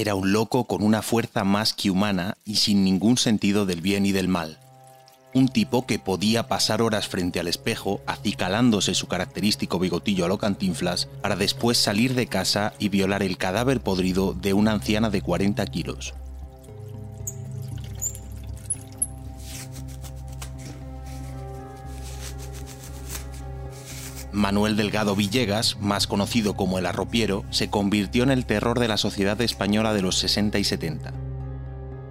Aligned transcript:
era 0.00 0.14
un 0.14 0.32
loco 0.32 0.64
con 0.64 0.82
una 0.82 1.02
fuerza 1.02 1.44
más 1.44 1.74
que 1.74 1.90
humana 1.90 2.38
y 2.44 2.56
sin 2.56 2.84
ningún 2.84 3.18
sentido 3.18 3.66
del 3.66 3.82
bien 3.82 4.06
y 4.06 4.12
del 4.12 4.28
mal. 4.28 4.58
Un 5.34 5.48
tipo 5.48 5.86
que 5.86 5.98
podía 5.98 6.48
pasar 6.48 6.80
horas 6.80 7.06
frente 7.06 7.38
al 7.38 7.46
espejo 7.46 8.00
acicalándose 8.06 8.94
su 8.94 9.06
característico 9.06 9.78
bigotillo 9.78 10.24
a 10.24 10.28
lo 10.28 10.38
cantinflas 10.38 11.06
para 11.20 11.36
después 11.36 11.78
salir 11.78 12.14
de 12.14 12.26
casa 12.26 12.72
y 12.78 12.88
violar 12.88 13.22
el 13.22 13.36
cadáver 13.36 13.80
podrido 13.80 14.32
de 14.32 14.54
una 14.54 14.72
anciana 14.72 15.10
de 15.10 15.22
40 15.22 15.64
kilos. 15.66 16.14
Manuel 24.32 24.76
Delgado 24.76 25.16
Villegas, 25.16 25.76
más 25.80 26.06
conocido 26.06 26.54
como 26.54 26.78
el 26.78 26.86
arropiero, 26.86 27.44
se 27.50 27.68
convirtió 27.68 28.22
en 28.22 28.30
el 28.30 28.46
terror 28.46 28.78
de 28.78 28.88
la 28.88 28.96
sociedad 28.96 29.40
española 29.40 29.92
de 29.92 30.02
los 30.02 30.18
60 30.18 30.58
y 30.58 30.64
70. 30.64 31.12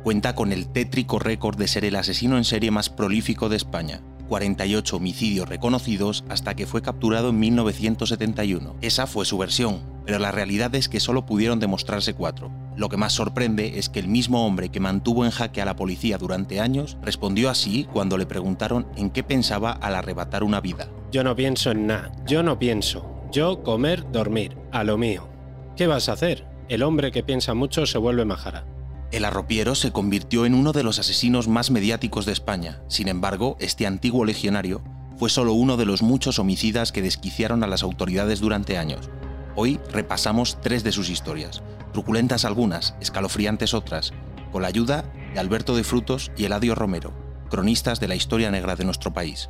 Cuenta 0.03 0.35
con 0.35 0.51
el 0.51 0.67
tétrico 0.67 1.19
récord 1.19 1.57
de 1.57 1.67
ser 1.67 1.85
el 1.85 1.95
asesino 1.95 2.37
en 2.37 2.43
serie 2.43 2.71
más 2.71 2.89
prolífico 2.89 3.47
de 3.47 3.57
España, 3.57 4.01
48 4.27 4.97
homicidios 4.97 5.49
reconocidos 5.49 6.23
hasta 6.29 6.55
que 6.55 6.65
fue 6.67 6.81
capturado 6.81 7.29
en 7.29 7.39
1971. 7.39 8.75
Esa 8.81 9.07
fue 9.07 9.25
su 9.25 9.37
versión, 9.37 9.81
pero 10.05 10.20
la 10.20 10.31
realidad 10.31 10.73
es 10.75 10.89
que 10.89 10.99
solo 10.99 11.25
pudieron 11.25 11.59
demostrarse 11.59 12.13
cuatro. 12.13 12.51
Lo 12.79 12.88
que 12.88 12.95
más 12.95 13.11
sorprende 13.11 13.77
es 13.77 13.89
que 13.89 13.99
el 13.99 14.07
mismo 14.07 14.47
hombre 14.47 14.69
que 14.69 14.79
mantuvo 14.79 15.25
en 15.25 15.31
jaque 15.31 15.61
a 15.61 15.65
la 15.65 15.75
policía 15.75 16.17
durante 16.17 16.61
años 16.61 16.95
respondió 17.01 17.49
así 17.49 17.85
cuando 17.91 18.17
le 18.17 18.25
preguntaron 18.25 18.87
en 18.95 19.09
qué 19.09 19.21
pensaba 19.21 19.73
al 19.73 19.95
arrebatar 19.95 20.45
una 20.45 20.61
vida. 20.61 20.87
Yo 21.11 21.25
no 21.25 21.35
pienso 21.35 21.71
en 21.71 21.87
nada, 21.87 22.13
yo 22.26 22.41
no 22.41 22.57
pienso. 22.57 23.27
Yo 23.34 23.63
comer, 23.63 24.09
dormir, 24.13 24.55
a 24.71 24.85
lo 24.85 24.98
mío. 24.98 25.27
¿Qué 25.76 25.87
vas 25.87 26.07
a 26.07 26.13
hacer? 26.13 26.48
El 26.70 26.84
hombre 26.84 27.12
que 27.12 27.21
piensa 27.21 27.54
mucho 27.54 27.85
se 27.85 27.98
vuelve 27.98 28.23
majara. 28.23 28.63
El 29.11 29.26
arropiero 29.26 29.76
se 29.76 29.91
convirtió 29.91 30.45
en 30.45 30.54
uno 30.54 30.71
de 30.71 30.84
los 30.84 30.99
asesinos 30.99 31.49
más 31.49 31.71
mediáticos 31.71 32.26
de 32.26 32.32
España. 32.32 32.82
Sin 32.87 33.09
embargo, 33.09 33.57
este 33.59 33.87
antiguo 33.87 34.23
legionario 34.23 34.82
fue 35.17 35.29
solo 35.29 35.51
uno 35.51 35.76
de 35.76 35.85
los 35.85 36.01
muchos 36.01 36.39
homicidas 36.39 36.93
que 36.93 37.01
desquiciaron 37.01 37.61
a 37.61 37.67
las 37.67 37.84
autoridades 37.84 38.39
durante 38.39 38.77
años. 38.77 39.09
Hoy 39.57 39.82
repasamos 39.91 40.61
tres 40.61 40.85
de 40.85 40.93
sus 40.93 41.09
historias, 41.09 41.61
truculentas 41.91 42.45
algunas, 42.45 42.95
escalofriantes 43.01 43.73
otras, 43.73 44.13
con 44.51 44.62
la 44.62 44.68
ayuda 44.68 45.04
de 45.34 45.40
Alberto 45.40 45.76
de 45.76 45.84
Frutos 45.84 46.32
y 46.37 46.45
Eladio 46.45 46.76
Romero, 46.76 47.13
cronistas 47.49 47.99
de 47.99 48.07
la 48.07 48.15
historia 48.15 48.51
negra 48.51 48.76
de 48.76 48.85
nuestro 48.85 49.13
país. 49.13 49.49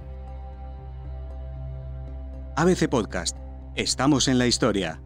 ABC 2.56 2.90
Podcast. 2.90 3.38
Estamos 3.76 4.28
en 4.28 4.38
la 4.38 4.48
historia. 4.48 5.02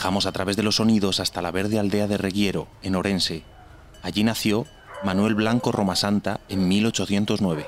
Viajamos 0.00 0.24
a 0.24 0.32
través 0.32 0.56
de 0.56 0.62
los 0.62 0.76
sonidos 0.76 1.20
hasta 1.20 1.42
la 1.42 1.50
verde 1.50 1.78
aldea 1.78 2.06
de 2.06 2.16
Reguiero, 2.16 2.68
en 2.80 2.96
Orense. 2.96 3.42
Allí 4.00 4.24
nació 4.24 4.64
Manuel 5.04 5.34
Blanco 5.34 5.72
Romasanta 5.72 6.40
en 6.48 6.66
1809. 6.68 7.66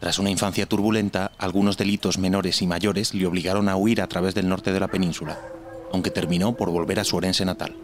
Tras 0.00 0.18
una 0.18 0.30
infancia 0.30 0.66
turbulenta, 0.66 1.30
algunos 1.38 1.76
delitos 1.76 2.18
menores 2.18 2.60
y 2.60 2.66
mayores 2.66 3.14
le 3.14 3.24
obligaron 3.24 3.68
a 3.68 3.76
huir 3.76 4.02
a 4.02 4.08
través 4.08 4.34
del 4.34 4.48
norte 4.48 4.72
de 4.72 4.80
la 4.80 4.88
península, 4.88 5.38
aunque 5.92 6.10
terminó 6.10 6.56
por 6.56 6.70
volver 6.70 6.98
a 6.98 7.04
su 7.04 7.16
Orense 7.16 7.44
natal. 7.44 7.76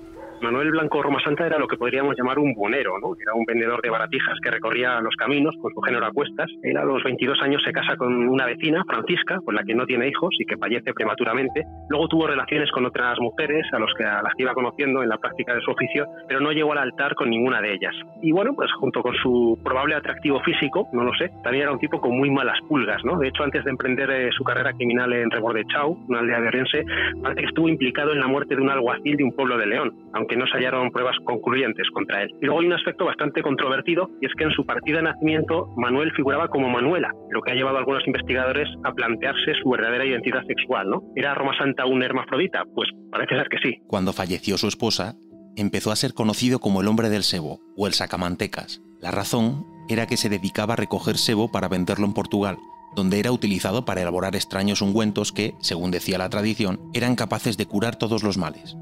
Manuel 0.47 0.71
Blanco 0.71 1.03
Roma 1.03 1.19
Santa 1.25 1.45
era 1.45 1.59
lo 1.59 1.67
que 1.67 1.77
podríamos 1.77 2.15
llamar 2.17 2.39
un 2.39 2.55
bonero, 2.55 3.01
¿no? 3.01 3.17
Era 3.21 3.35
un 3.35 3.45
vendedor 3.45 3.83
de 3.83 3.91
baratijas 3.91 4.39
que 4.41 4.53
recorría 4.53 5.01
los 5.01 5.17
caminos 5.17 5.57
con 5.61 5.75
su 5.75 5.81
género 5.81 6.07
a 6.07 6.13
cuestas. 6.13 6.49
Él 6.63 6.77
a 6.77 6.85
los 6.85 7.03
22 7.03 7.43
años 7.43 7.61
se 7.65 7.73
casa 7.73 7.97
con 7.97 8.15
una 8.29 8.47
vecina, 8.47 8.85
Francisca, 8.87 9.41
con 9.45 9.57
la 9.57 9.65
que 9.65 9.75
no 9.75 9.87
tiene 9.87 10.07
hijos 10.07 10.31
y 10.39 10.45
que 10.45 10.57
fallece 10.57 10.95
prematuramente. 10.95 11.65
Luego 11.89 12.07
tuvo 12.07 12.29
relaciones 12.29 12.71
con 12.71 12.87
otras 12.87 13.19
mujeres 13.19 13.67
a, 13.73 13.81
los 13.81 13.93
que, 13.99 14.05
a 14.05 14.23
las 14.23 14.35
que 14.37 14.45
iba 14.45 14.55
conociendo 14.55 15.03
en 15.03 15.09
la 15.09 15.19
práctica 15.19 15.53
de 15.53 15.61
su 15.63 15.73
oficio, 15.73 16.07
pero 16.29 16.39
no 16.39 16.53
llegó 16.53 16.71
al 16.71 16.79
altar 16.79 17.17
con 17.17 17.29
ninguna 17.29 17.61
de 17.61 17.75
ellas. 17.75 17.97
Y 18.23 18.31
bueno, 18.31 18.55
pues 18.55 18.71
junto 18.75 19.03
con 19.03 19.17
su 19.17 19.59
probable 19.65 19.97
atractivo 19.97 20.39
físico, 20.43 20.87
no 20.93 21.03
lo 21.03 21.13
sé, 21.15 21.29
también 21.43 21.63
era 21.63 21.73
un 21.73 21.81
tipo 21.81 22.01
con 22.01 22.17
muy 22.17 22.31
malas 22.31 22.61
pulgas, 22.69 23.05
¿no? 23.05 23.19
De 23.19 23.27
hecho, 23.27 23.43
antes 23.43 23.65
de 23.65 23.71
emprender 23.73 24.09
eh, 24.13 24.31
su 24.31 24.45
carrera 24.45 24.73
criminal 24.75 25.13
en 25.13 25.29
Rebordechau, 25.29 25.99
una 26.09 26.21
aldea 26.21 26.41
de 26.41 26.49
Orense, 26.49 26.85
parece 27.21 27.41
que 27.41 27.49
estuvo 27.49 27.69
implicado 27.69 28.13
en 28.13 28.21
la 28.21 28.29
muerte 28.29 28.55
de 28.55 28.63
un 28.63 28.71
alguacil 28.71 29.17
de 29.17 29.25
un 29.25 29.33
pueblo 29.33 29.59
de 29.59 29.67
León, 29.67 29.93
aunque 30.13 30.36
no 30.37 30.47
se 30.47 30.59
hallaron 30.59 30.91
pruebas 30.91 31.17
concluyentes 31.25 31.89
contra 31.93 32.23
él. 32.23 32.31
Y 32.41 32.47
luego 32.47 32.61
hay 32.61 32.67
un 32.67 32.73
aspecto 32.73 33.05
bastante 33.05 33.43
controvertido, 33.43 34.11
y 34.21 34.27
es 34.27 34.33
que 34.37 34.45
en 34.45 34.51
su 34.51 34.65
partida 34.65 34.99
de 34.99 35.05
nacimiento 35.05 35.69
Manuel 35.77 36.13
figuraba 36.13 36.49
como 36.49 36.69
Manuela, 36.69 37.13
lo 37.31 37.43
que 37.43 37.53
ha 37.53 37.55
llevado 37.55 37.77
a 37.77 37.81
algunos 37.81 38.07
investigadores 38.07 38.69
a 38.85 38.93
plantearse 38.93 39.55
su 39.63 39.71
verdadera 39.71 40.05
identidad 40.05 40.43
sexual, 40.47 40.89
¿no? 40.89 41.03
¿Era 41.15 41.35
Roma 41.35 41.57
Santa 41.59 41.87
un 41.87 42.03
hermafrodita? 42.03 42.65
Pues 42.75 42.89
parece 43.11 43.37
ser 43.37 43.49
que 43.49 43.59
sí. 43.59 43.79
Cuando 43.87 44.13
falleció 44.13 44.57
su 44.59 44.69
esposa, 44.69 45.15
empezó 45.57 45.91
a 45.91 45.97
ser 45.97 46.13
conocido 46.15 46.59
como 46.59 46.81
el 46.81 46.89
hombre 46.89 47.09
del 47.09 47.23
sebo 47.23 47.61
o 47.77 47.87
el 47.87 47.95
sacamantecas. 47.95 48.83
La 49.01 49.11
razón 49.11 49.67
era 49.89 50.07
que 50.07 50.17
se 50.17 50.29
dedicaba 50.29 50.75
a 50.75 50.77
recoger 50.77 51.17
sebo 51.17 51.51
para 51.51 51.69
venderlo 51.69 52.07
en 52.07 52.15
Portugal, 52.15 52.57
donde 52.95 53.21
era 53.21 53.33
utilizado 53.33 53.85
para 53.85 54.01
elaborar 54.01 54.35
extraños 54.35 54.83
ungüentos 54.83 55.33
que, 55.33 55.55
según 55.61 55.91
decía 55.91 56.19
la 56.19 56.31
tradición, 56.31 56.81
eran 56.95 57.15
capaces 57.15 57.57
de 57.57 57.67
curar 57.67 57.97
todos 57.97 58.23
los 58.23 58.39
males. 58.39 58.77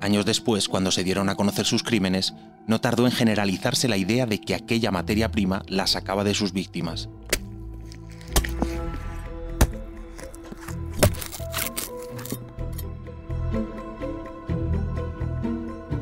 Años 0.00 0.24
después, 0.24 0.68
cuando 0.68 0.90
se 0.92 1.02
dieron 1.02 1.28
a 1.28 1.34
conocer 1.34 1.66
sus 1.66 1.82
crímenes, 1.82 2.34
no 2.66 2.80
tardó 2.80 3.06
en 3.06 3.12
generalizarse 3.12 3.88
la 3.88 3.96
idea 3.96 4.26
de 4.26 4.40
que 4.40 4.54
aquella 4.54 4.92
materia 4.92 5.30
prima 5.30 5.62
la 5.66 5.86
sacaba 5.86 6.22
de 6.22 6.34
sus 6.34 6.52
víctimas. 6.52 7.08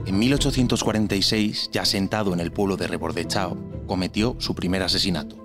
En 0.05 0.19
1846, 0.19 1.71
ya 1.73 1.85
sentado 1.85 2.35
en 2.35 2.41
el 2.41 2.53
pueblo 2.53 2.77
de 2.77 2.89
Rebordechao, 2.89 3.57
cometió 3.87 4.37
su 4.39 4.55
primer 4.55 4.83
asesinato. 4.83 5.37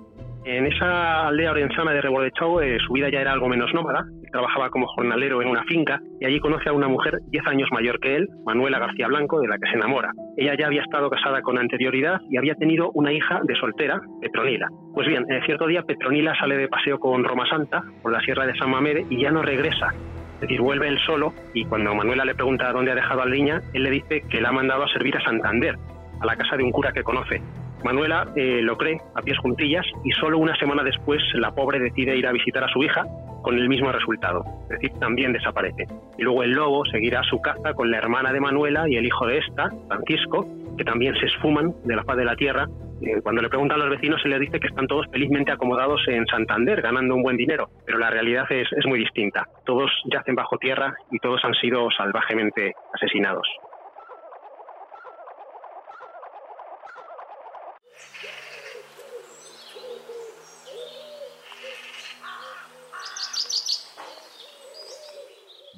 En 0.44 0.66
esa 0.66 1.28
aldea 1.28 1.52
orensana 1.52 1.92
de 1.92 2.00
Rebordechau 2.00 2.60
eh, 2.60 2.76
su 2.86 2.92
vida 2.94 3.08
ya 3.10 3.20
era 3.20 3.32
algo 3.32 3.48
menos 3.48 3.72
nómada. 3.72 4.04
Trabajaba 4.32 4.70
como 4.70 4.86
jornalero 4.86 5.42
en 5.42 5.48
una 5.48 5.62
finca 5.64 6.00
y 6.18 6.24
allí 6.24 6.40
conoce 6.40 6.70
a 6.70 6.72
una 6.72 6.88
mujer 6.88 7.18
10 7.28 7.46
años 7.46 7.68
mayor 7.70 8.00
que 8.00 8.16
él, 8.16 8.28
Manuela 8.46 8.78
García 8.78 9.06
Blanco, 9.06 9.40
de 9.40 9.48
la 9.48 9.58
que 9.58 9.68
se 9.70 9.76
enamora. 9.76 10.10
Ella 10.36 10.54
ya 10.58 10.66
había 10.66 10.82
estado 10.82 11.10
casada 11.10 11.42
con 11.42 11.58
anterioridad 11.58 12.20
y 12.30 12.38
había 12.38 12.54
tenido 12.54 12.90
una 12.94 13.12
hija 13.12 13.40
de 13.44 13.54
soltera, 13.56 14.00
Petronila. 14.22 14.68
Pues 14.94 15.06
bien, 15.06 15.24
en 15.28 15.42
cierto 15.44 15.66
día 15.66 15.82
Petronila 15.82 16.34
sale 16.38 16.56
de 16.56 16.68
paseo 16.68 16.98
con 16.98 17.24
Roma 17.24 17.46
Santa 17.48 17.82
por 18.02 18.10
la 18.10 18.20
sierra 18.20 18.46
de 18.46 18.56
San 18.56 18.70
Mamede 18.70 19.04
y 19.10 19.20
ya 19.20 19.30
no 19.30 19.42
regresa. 19.42 19.92
Es 20.34 20.40
decir, 20.40 20.60
vuelve 20.60 20.88
él 20.88 20.98
solo 21.06 21.34
y 21.54 21.64
cuando 21.66 21.94
Manuela 21.94 22.24
le 22.24 22.34
pregunta 22.34 22.72
dónde 22.72 22.90
ha 22.90 22.96
dejado 22.96 23.22
a 23.22 23.26
la 23.26 23.34
niña, 23.34 23.60
él 23.74 23.82
le 23.82 23.90
dice 23.90 24.22
que 24.28 24.40
la 24.40 24.48
ha 24.48 24.52
mandado 24.52 24.82
a 24.82 24.88
servir 24.88 25.16
a 25.16 25.20
Santander, 25.20 25.76
a 26.20 26.26
la 26.26 26.36
casa 26.36 26.56
de 26.56 26.64
un 26.64 26.72
cura 26.72 26.92
que 26.92 27.02
conoce. 27.02 27.42
Manuela 27.84 28.26
eh, 28.36 28.60
lo 28.62 28.76
cree 28.76 28.98
a 29.14 29.22
pies 29.22 29.38
juntillas 29.38 29.84
y 30.04 30.12
solo 30.12 30.38
una 30.38 30.56
semana 30.56 30.82
después 30.82 31.20
la 31.34 31.50
pobre 31.52 31.78
decide 31.78 32.16
ir 32.16 32.26
a 32.26 32.32
visitar 32.32 32.62
a 32.64 32.68
su 32.68 32.82
hija 32.82 33.04
con 33.42 33.58
el 33.58 33.68
mismo 33.68 33.92
resultado, 33.92 34.44
es 34.64 34.80
decir, 34.80 34.92
también 34.98 35.32
desaparece. 35.32 35.86
Y 36.16 36.22
luego 36.22 36.42
el 36.42 36.52
lobo 36.52 36.84
seguirá 36.86 37.22
su 37.24 37.40
caza 37.40 37.74
con 37.74 37.90
la 37.90 37.98
hermana 37.98 38.32
de 38.32 38.40
Manuela 38.40 38.88
y 38.88 38.96
el 38.96 39.06
hijo 39.06 39.26
de 39.26 39.38
esta, 39.38 39.70
Francisco, 39.88 40.46
que 40.76 40.84
también 40.84 41.14
se 41.16 41.26
esfuman 41.26 41.74
de 41.84 41.96
la 41.96 42.04
faz 42.04 42.16
de 42.16 42.24
la 42.24 42.36
tierra. 42.36 42.66
Eh, 43.02 43.20
cuando 43.22 43.42
le 43.42 43.48
preguntan 43.48 43.80
a 43.80 43.84
los 43.84 43.90
vecinos 43.90 44.22
se 44.22 44.28
les 44.28 44.40
dice 44.40 44.60
que 44.60 44.68
están 44.68 44.86
todos 44.86 45.06
felizmente 45.10 45.50
acomodados 45.50 46.00
en 46.06 46.24
Santander, 46.26 46.80
ganando 46.80 47.14
un 47.14 47.22
buen 47.22 47.36
dinero, 47.36 47.68
pero 47.84 47.98
la 47.98 48.10
realidad 48.10 48.46
es, 48.50 48.68
es 48.72 48.86
muy 48.86 49.00
distinta. 49.00 49.46
Todos 49.64 49.90
yacen 50.10 50.34
bajo 50.34 50.56
tierra 50.58 50.94
y 51.10 51.18
todos 51.18 51.44
han 51.44 51.54
sido 51.54 51.90
salvajemente 51.90 52.74
asesinados. 52.94 53.48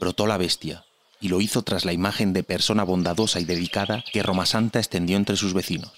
Brotó 0.04 0.26
la 0.26 0.36
bestia, 0.36 0.84
y 1.18 1.28
lo 1.28 1.40
hizo 1.40 1.62
tras 1.62 1.86
la 1.86 1.94
imagen 1.94 2.34
de 2.34 2.42
persona 2.42 2.84
bondadosa 2.84 3.40
y 3.40 3.46
dedicada 3.46 4.04
que 4.12 4.22
Roma 4.22 4.44
Santa 4.44 4.78
extendió 4.78 5.16
entre 5.16 5.38
sus 5.38 5.54
vecinos. 5.54 5.92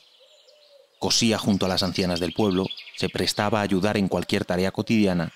Cosía 1.00 1.38
junto 1.38 1.66
a 1.66 1.68
las 1.68 1.82
ancianas 1.82 2.20
del 2.20 2.32
pueblo, 2.32 2.66
se 2.94 3.08
prestaba 3.08 3.58
a 3.58 3.62
ayudar 3.62 3.96
en 3.96 4.06
cualquier 4.06 4.44
tarea 4.44 4.70
cotidiana 4.70 5.32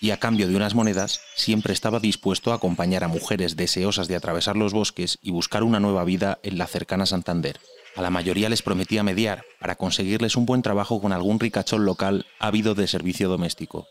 y 0.00 0.12
a 0.12 0.16
cambio 0.18 0.48
de 0.48 0.56
unas 0.56 0.74
monedas 0.74 1.20
siempre 1.34 1.74
estaba 1.74 2.00
dispuesto 2.00 2.52
a 2.52 2.54
acompañar 2.54 3.04
a 3.04 3.08
mujeres 3.08 3.54
deseosas 3.54 4.08
de 4.08 4.16
atravesar 4.16 4.56
los 4.56 4.72
bosques 4.72 5.18
y 5.20 5.30
buscar 5.30 5.62
una 5.62 5.78
nueva 5.78 6.02
vida 6.04 6.38
en 6.42 6.56
la 6.56 6.66
cercana 6.66 7.04
Santander. 7.04 7.60
A 7.96 8.00
la 8.00 8.08
mayoría 8.08 8.48
les 8.48 8.62
prometía 8.62 9.02
mediar 9.02 9.44
para 9.60 9.76
conseguirles 9.76 10.36
un 10.36 10.46
buen 10.46 10.62
trabajo 10.62 11.02
con 11.02 11.12
algún 11.12 11.38
ricachón 11.38 11.84
local 11.84 12.24
ávido 12.38 12.74
de 12.74 12.88
servicio 12.88 13.28
doméstico. 13.28 13.86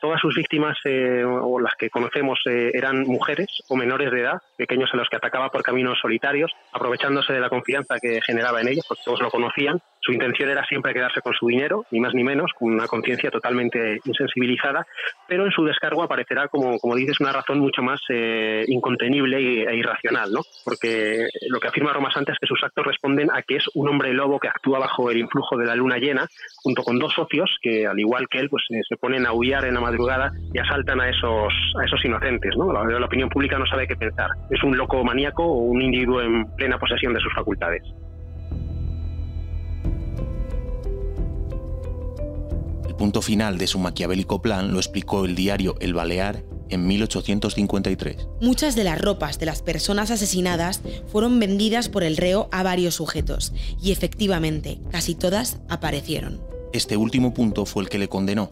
Todas 0.00 0.20
sus 0.20 0.34
víctimas, 0.34 0.78
eh, 0.84 1.22
o 1.24 1.60
las 1.60 1.74
que 1.74 1.90
conocemos, 1.90 2.40
eh, 2.46 2.70
eran 2.72 3.02
mujeres 3.02 3.62
o 3.68 3.76
menores 3.76 4.10
de 4.10 4.20
edad, 4.20 4.40
pequeños 4.56 4.88
a 4.92 4.96
los 4.96 5.08
que 5.08 5.16
atacaba 5.16 5.50
por 5.50 5.62
caminos 5.62 5.98
solitarios, 6.00 6.50
aprovechándose 6.72 7.34
de 7.34 7.40
la 7.40 7.50
confianza 7.50 7.96
que 8.00 8.20
generaba 8.22 8.60
en 8.60 8.68
ellos, 8.68 8.86
porque 8.88 9.02
todos 9.04 9.20
lo 9.20 9.30
conocían. 9.30 9.80
Su 10.00 10.12
intención 10.12 10.48
era 10.48 10.64
siempre 10.64 10.94
quedarse 10.94 11.20
con 11.20 11.34
su 11.34 11.46
dinero, 11.46 11.84
ni 11.90 12.00
más 12.00 12.14
ni 12.14 12.24
menos, 12.24 12.50
con 12.58 12.72
una 12.72 12.86
conciencia 12.86 13.30
totalmente 13.30 14.00
insensibilizada, 14.04 14.86
pero 15.28 15.44
en 15.44 15.52
su 15.52 15.64
descargo 15.64 16.02
aparecerá, 16.02 16.48
como, 16.48 16.78
como 16.78 16.96
dices, 16.96 17.20
una 17.20 17.32
razón 17.32 17.58
mucho 17.58 17.82
más 17.82 18.00
eh, 18.08 18.64
incontenible 18.68 19.36
e 19.68 19.76
irracional, 19.76 20.32
¿no? 20.32 20.40
Porque 20.64 21.28
lo 21.50 21.60
que 21.60 21.68
afirma 21.68 21.92
Roma 21.92 22.10
Santa 22.10 22.32
es 22.32 22.38
que 22.38 22.46
sus 22.46 22.64
actos 22.64 22.86
responden 22.86 23.30
a 23.30 23.42
que 23.42 23.56
es 23.56 23.64
un 23.74 23.88
hombre 23.88 24.14
lobo 24.14 24.40
que 24.40 24.48
actúa 24.48 24.78
bajo 24.78 25.10
el 25.10 25.18
influjo 25.18 25.58
de 25.58 25.66
la 25.66 25.74
luna 25.74 25.98
llena, 25.98 26.26
junto 26.62 26.82
con 26.82 26.98
dos 26.98 27.12
socios 27.12 27.58
que, 27.60 27.86
al 27.86 27.98
igual 28.00 28.28
que 28.28 28.38
él, 28.38 28.48
pues 28.48 28.64
se 28.88 28.96
ponen 28.96 29.26
a 29.26 29.30
aullar 29.30 29.66
en 29.66 29.74
la 29.74 29.80
madrugada 29.90 30.32
y 30.52 30.58
asaltan 30.58 31.00
a 31.00 31.08
esos, 31.08 31.52
a 31.80 31.84
esos 31.84 32.04
inocentes. 32.04 32.54
¿no? 32.56 32.72
La, 32.72 32.84
la 32.84 33.06
opinión 33.06 33.28
pública 33.28 33.58
no 33.58 33.66
sabe 33.66 33.86
qué 33.86 33.96
pensar. 33.96 34.30
¿Es 34.50 34.62
un 34.62 34.76
loco 34.76 35.02
maníaco 35.04 35.44
o 35.44 35.58
un 35.58 35.82
individuo 35.82 36.20
en 36.22 36.46
plena 36.56 36.78
posesión 36.78 37.12
de 37.14 37.20
sus 37.20 37.32
facultades? 37.34 37.82
El 42.88 42.94
punto 42.96 43.22
final 43.22 43.58
de 43.58 43.66
su 43.66 43.78
maquiavélico 43.78 44.42
plan 44.42 44.72
lo 44.72 44.78
explicó 44.78 45.24
el 45.24 45.34
diario 45.34 45.74
El 45.80 45.94
Balear 45.94 46.42
en 46.68 46.86
1853. 46.86 48.28
Muchas 48.40 48.76
de 48.76 48.84
las 48.84 49.00
ropas 49.00 49.38
de 49.38 49.46
las 49.46 49.62
personas 49.62 50.10
asesinadas 50.10 50.82
fueron 51.08 51.38
vendidas 51.40 51.88
por 51.88 52.04
el 52.04 52.16
reo 52.16 52.48
a 52.52 52.62
varios 52.62 52.94
sujetos 52.94 53.52
y 53.82 53.90
efectivamente 53.90 54.78
casi 54.90 55.14
todas 55.14 55.60
aparecieron. 55.68 56.40
Este 56.72 56.96
último 56.96 57.34
punto 57.34 57.66
fue 57.66 57.82
el 57.82 57.88
que 57.88 57.98
le 57.98 58.08
condenó. 58.08 58.48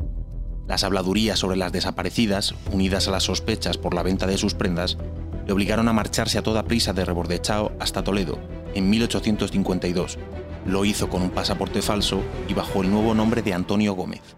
Las 0.68 0.84
habladurías 0.84 1.38
sobre 1.38 1.56
las 1.56 1.72
desaparecidas, 1.72 2.54
unidas 2.70 3.08
a 3.08 3.10
las 3.10 3.24
sospechas 3.24 3.78
por 3.78 3.94
la 3.94 4.02
venta 4.02 4.26
de 4.26 4.36
sus 4.36 4.52
prendas, 4.52 4.98
le 5.46 5.52
obligaron 5.54 5.88
a 5.88 5.94
marcharse 5.94 6.36
a 6.36 6.42
toda 6.42 6.64
prisa 6.64 6.92
de 6.92 7.06
Rebordechao 7.06 7.72
hasta 7.80 8.04
Toledo, 8.04 8.38
en 8.74 8.90
1852. 8.90 10.18
Lo 10.66 10.84
hizo 10.84 11.08
con 11.08 11.22
un 11.22 11.30
pasaporte 11.30 11.80
falso 11.80 12.20
y 12.48 12.54
bajo 12.54 12.82
el 12.82 12.90
nuevo 12.90 13.14
nombre 13.14 13.40
de 13.40 13.54
Antonio 13.54 13.94
Gómez. 13.94 14.36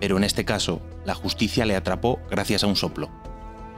Pero 0.00 0.16
en 0.16 0.24
este 0.24 0.46
caso, 0.46 0.80
la 1.04 1.14
justicia 1.14 1.66
le 1.66 1.76
atrapó 1.76 2.18
gracias 2.30 2.64
a 2.64 2.66
un 2.66 2.76
soplo 2.76 3.10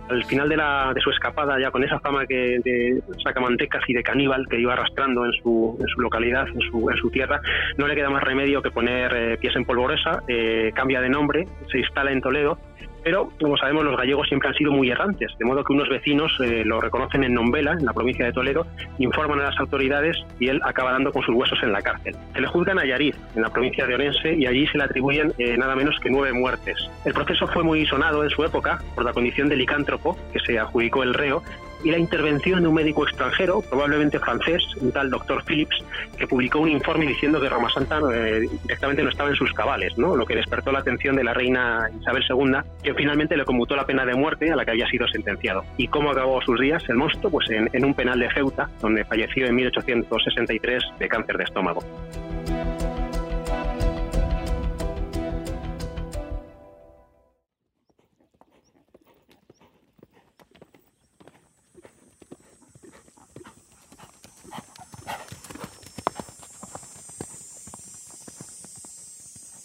al 0.09 0.25
final 0.25 0.49
de, 0.49 0.57
la, 0.57 0.93
de 0.95 1.01
su 1.01 1.11
escapada, 1.11 1.59
ya 1.61 1.71
con 1.71 1.85
esa 1.85 1.99
fama 2.01 2.27
que, 2.27 2.59
de 2.65 3.03
sacamantecas 3.23 3.83
y 3.89 3.95
de 3.95 4.03
caníbal 4.03 4.47
que 4.49 4.61
iba 4.61 4.73
arrastrando 4.73 5.25
en 5.25 5.33
su, 5.33 5.77
en 5.81 5.89
su 5.89 6.01
localidad, 6.01 6.47
en 6.49 6.61
su, 6.71 6.91
en 6.91 6.97
su, 6.97 7.11
tierra, 7.11 7.41
no 7.77 7.87
le 7.87 7.95
queda 7.95 8.11
más 8.11 8.23
remedio 8.23 8.63
que 8.63 8.71
poner 8.71 9.13
eh, 9.15 9.37
pies 9.39 9.55
en 9.57 9.65
polvorosa, 9.65 10.23
eh, 10.29 10.73
cambia 10.75 11.01
de 11.01 11.09
nombre, 11.09 11.47
se 11.71 11.79
instala 11.79 12.13
en 12.13 12.21
Toledo 12.21 12.59
pero, 13.05 13.31
como 13.41 13.57
sabemos, 13.57 13.85
los 13.85 13.97
gallegos 13.97 14.29
siempre 14.29 14.49
han 14.49 14.55
sido 14.55 14.73
muy 14.73 14.91
errantes, 14.91 15.33
de 15.39 15.45
modo 15.45 15.65
que 15.65 15.73
unos 15.73 15.89
vecinos 15.89 16.33
eh, 16.41 16.63
lo 16.65 16.81
reconocen 16.81 17.25
en 17.25 17.35
Nombela, 17.35 17.73
en 17.73 17.85
la 17.85 17.93
provincia 17.93 18.25
de 18.25 18.33
Toledo, 18.33 18.67
informan 18.99 19.41
a 19.41 19.45
las 19.45 19.59
autoridades 19.59 20.17
y 20.39 20.49
él 20.49 20.61
acaba 20.65 20.93
dando 20.93 21.13
con 21.13 21.23
sus 21.23 21.35
huesos 21.35 21.59
en 21.63 21.73
la 21.73 21.83
cárcel. 21.83 22.17
Se 22.35 22.41
le 22.41 22.47
juzgan 22.47 22.79
a 22.79 22.85
Yariz, 22.85 23.17
en 23.35 23.43
la 23.43 23.51
provincia 23.51 23.87
de 23.87 23.95
Orense, 23.95 24.35
y 24.35 24.47
allí 24.47 24.67
se 24.67 24.79
le 24.79 24.85
atribuyen 24.85 25.33
eh, 25.39 25.57
nada 25.57 25.75
menos 25.75 25.99
que 26.01 26.11
nueve 26.11 26.33
muertes. 26.33 26.77
El 27.05 27.13
proceso 27.13 27.47
fue 27.49 27.63
muy 27.63 27.87
sonado 27.87 28.23
en 28.25 28.31
su 28.31 28.45
época 28.45 28.81
por 28.95 29.05
la 29.05 29.13
condición 29.13 29.49
de 29.49 29.57
licántropo 29.57 30.17
que 30.33 30.41
se 30.41 30.59
adjudicó 30.59 31.03
el 31.03 31.15
reo 31.15 31.43
y 31.85 31.91
la 31.91 31.99
intervención 31.99 32.63
de 32.63 32.69
un 32.69 32.75
médico 32.75 33.07
extranjero, 33.07 33.63
probablemente 33.63 34.19
francés, 34.19 34.63
un 34.81 34.93
tal 34.93 35.11
doctor 35.11 35.43
Phillips, 35.45 35.85
que 36.17 36.27
publicó 36.27 36.61
un 36.61 36.69
informe 36.69 37.07
diciendo 37.07 37.41
que 37.41 37.49
Roma 37.49 37.69
Santa 37.71 38.01
eh, 38.13 38.49
directamente 38.63 39.03
no 39.03 39.11
estaba 39.11 39.31
en 39.31 39.37
sus 39.37 39.53
cabales, 39.53 39.97
¿no? 39.99 40.17
lo 40.17 40.27
que 40.27 40.35
despertó 40.35 40.73
la 40.73 40.81
atención 40.81 41.17
de 41.17 41.25
la 41.25 41.35
reina 41.35 41.89
Isabel 42.01 42.23
II, 42.29 42.59
que 42.83 42.95
finalmente 42.95 43.37
le 43.37 43.45
conmutó 43.45 43.77
la 43.77 43.87
pena 43.87 44.05
de 44.05 44.15
muerte 44.15 44.51
a 44.51 44.57
la 44.57 44.65
que 44.65 44.73
había 44.73 44.87
sido 44.89 45.07
sentenciado. 45.09 45.65
¿Y 45.77 45.89
cómo 45.89 46.11
acabó 46.11 46.41
sus 46.43 46.61
días 46.61 46.83
el 46.89 46.97
monstruo? 46.97 47.31
Pues 47.31 47.51
en, 47.51 47.69
en 47.73 47.85
un 47.85 47.95
penal 47.95 48.19
de 48.19 48.31
Ceuta, 48.33 48.69
donde 48.81 49.05
falleció 49.05 49.47
en 49.47 49.55
1863 49.57 50.83
de 50.99 51.09
cáncer 51.09 51.37
de 51.39 51.45
estómago. 51.45 51.83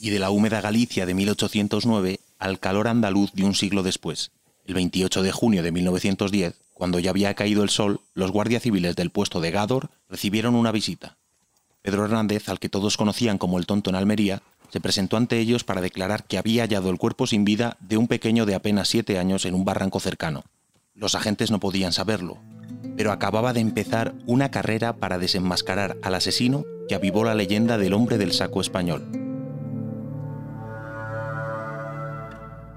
Y 0.08 0.10
de 0.10 0.20
la 0.20 0.30
húmeda 0.30 0.62
Galicia 0.62 1.06
de 1.06 1.14
1809 1.14 2.22
al 2.40 2.62
calor 2.62 2.88
andaluz 2.88 3.34
de 3.34 3.44
un 3.44 3.54
siglo 3.54 3.84
después. 3.84 4.32
El 4.66 4.74
28 4.76 5.22
de 5.22 5.34
junio 5.34 5.64
de 5.64 5.74
1910, 5.74 6.56
cuando 6.74 7.00
ya 7.00 7.10
había 7.10 7.34
caído 7.34 7.62
el 7.62 7.70
sol, 7.70 8.00
los 8.14 8.32
guardias 8.32 8.64
civiles 8.64 8.96
del 8.96 9.10
puesto 9.10 9.42
de 9.42 9.52
Gádor 9.52 9.90
recibieron 10.08 10.56
una 10.56 10.72
visita. 10.72 11.18
Pedro 11.82 12.06
Hernández, 12.06 12.48
al 12.48 12.60
que 12.60 12.70
todos 12.70 12.96
conocían 12.96 13.38
como 13.38 13.58
el 13.58 13.66
tonto 13.66 13.90
en 13.90 13.98
Almería, 13.98 14.44
se 14.70 14.80
presentó 14.80 15.18
ante 15.18 15.40
ellos 15.40 15.66
para 15.66 15.82
declarar 15.82 16.24
que 16.24 16.38
había 16.38 16.64
hallado 16.64 16.90
el 16.90 16.98
cuerpo 16.98 17.28
sin 17.28 17.44
vida 17.44 17.76
de 17.82 17.98
un 17.98 18.08
pequeño 18.08 18.46
de 18.46 18.56
apenas 18.56 18.88
siete 18.88 19.20
años 19.20 19.44
en 19.44 19.56
un 19.56 19.66
barranco 19.66 20.00
cercano. 20.00 20.46
Los 20.94 21.16
agentes 21.16 21.52
no 21.52 21.60
podían 21.60 21.92
saberlo, 21.92 22.38
pero 22.96 23.12
acababa 23.12 23.52
de 23.52 23.60
empezar 23.60 24.16
una 24.26 24.52
carrera 24.52 24.96
para 24.96 25.18
desenmascarar 25.18 25.98
al 26.02 26.16
asesino 26.16 26.64
que 26.88 26.96
avivó 26.96 27.26
la 27.26 27.36
leyenda 27.36 27.78
del 27.78 27.92
hombre 27.92 28.18
del 28.18 28.32
saco 28.32 28.62
español. 28.62 29.27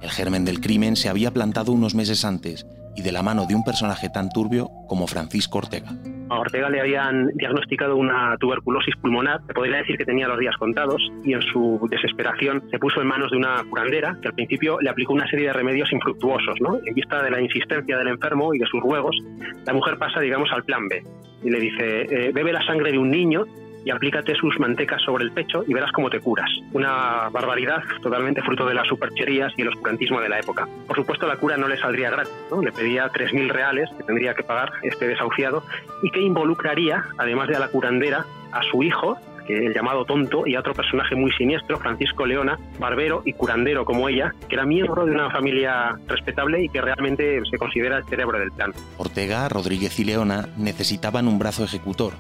El 0.03 0.11
germen 0.11 0.45
del 0.45 0.61
crimen 0.61 0.97
se 0.97 1.09
había 1.09 1.31
plantado 1.31 1.73
unos 1.73 1.95
meses 1.95 2.25
antes 2.25 2.67
y 2.97 3.03
de 3.03 3.13
la 3.13 3.23
mano 3.23 3.47
de 3.47 3.55
un 3.55 3.65
personaje 3.65 4.09
tan 4.09 4.31
turbio 4.31 4.71
como 4.89 5.07
Francisco 5.07 5.59
Ortega. 5.59 5.91
A 6.31 6.39
Ortega 6.39 6.71
le 6.71 6.81
habían 6.81 7.29
diagnosticado 7.35 7.97
una 7.97 8.37
tuberculosis 8.39 8.95
pulmonar, 8.97 9.41
se 9.47 9.53
podría 9.53 9.79
decir 9.79 9.97
que 9.97 10.05
tenía 10.05 10.29
los 10.29 10.39
días 10.39 10.57
contados, 10.59 11.03
y 11.25 11.35
en 11.35 11.43
su 11.43 11.81
desesperación 11.91 12.63
se 12.71 12.79
puso 12.79 13.01
en 13.01 13.09
manos 13.09 13.33
de 13.33 13.37
una 13.37 13.63
curandera 13.69 14.17
que 14.23 14.29
al 14.29 14.35
principio 14.35 14.79
le 14.81 14.91
aplicó 14.91 15.13
una 15.13 15.29
serie 15.29 15.49
de 15.49 15.53
remedios 15.53 15.93
infructuosos. 15.93 16.61
¿no? 16.61 16.79
En 16.85 16.95
vista 16.95 17.23
de 17.23 17.31
la 17.31 17.41
insistencia 17.41 17.99
del 17.99 18.09
enfermo 18.09 18.55
y 18.55 18.59
de 18.59 18.67
sus 18.67 18.81
ruegos, 18.81 19.17
la 19.67 19.73
mujer 19.73 19.99
pasa, 19.99 20.21
digamos, 20.21 20.51
al 20.53 20.65
plan 20.65 20.87
B 20.89 21.05
y 21.43 21.51
le 21.51 21.59
dice, 21.59 22.03
eh, 22.03 22.33
bebe 22.33 22.53
la 22.53 22.65
sangre 22.65 22.93
de 22.93 22.99
un 22.99 23.11
niño 23.11 23.45
y 23.85 23.91
aplícate 23.91 24.35
sus 24.35 24.59
mantecas 24.59 25.03
sobre 25.03 25.25
el 25.25 25.33
pecho 25.33 25.65
y 25.67 25.75
verás 25.75 25.93
cómo 25.93 26.11
te 26.11 26.21
curas. 26.21 26.51
Una 26.73 27.29
barbaridad 27.31 27.83
totalmente 28.03 28.43
fruto 28.43 28.67
de 28.67 28.75
las 28.75 28.87
supercherías 28.87 29.53
y 29.57 29.63
el 29.63 29.69
oscurantismo 29.69 30.21
de 30.21 30.29
la 30.29 30.39
época. 30.39 30.69
Por 30.87 30.97
supuesto, 30.97 31.27
la 31.27 31.37
cura 31.37 31.57
no 31.57 31.69
le 31.69 31.79
saldría 31.79 32.11
gratis, 32.11 32.33
¿no? 32.51 32.63
le 32.63 32.73
pedía 32.73 33.11
3.000 33.11 33.49
reales 33.49 33.91
que 33.97 34.05
tendría 34.05 34.35
que 34.35 34.43
pagar 34.43 34.73
este 34.83 35.07
desahuciado 35.07 35.65
y 36.03 36.11
que 36.11 36.21
involucraría, 36.21 37.05
además 37.19 37.49
de 37.49 37.57
a 37.57 37.61
la 37.61 37.69
curandera, 37.69 38.25
a 38.53 38.63
su 38.71 38.83
hijo, 38.83 39.19
que 39.47 39.67
el 39.67 39.75
llamado 39.75 40.05
tonto, 40.05 40.47
y 40.47 40.55
a 40.55 40.61
otro 40.61 40.75
personaje 40.75 41.15
muy 41.15 41.33
siniestro, 41.33 41.79
Francisco 41.79 42.27
Leona, 42.27 42.59
barbero 42.79 43.23
y 43.25 43.33
curandero 43.33 43.85
como 43.85 44.09
ella, 44.09 44.35
que 44.49 44.55
era 44.55 44.65
miembro 44.65 45.07
de 45.07 45.13
una 45.13 45.31
familia 45.31 45.99
respetable 46.07 46.63
y 46.65 46.69
que 46.69 46.81
realmente 46.81 47.41
se 47.51 47.59
considera 47.59 47.99
el 47.99 48.05
cerebro 48.05 48.39
del 48.39 48.53
plan. 48.53 48.73
Ortega, 48.99 49.49
Rodríguez 49.49 49.99
y 49.99 50.05
Leona 50.05 50.49
necesitaban 50.57 51.27
un 51.27 51.39
brazo 51.39 51.65
ejecutor, 51.65 52.13